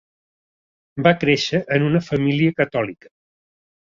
Va 1.07 1.11
créixer 1.23 1.59
en 1.77 1.85
una 1.89 2.01
família 2.09 2.57
catòlica. 2.61 3.13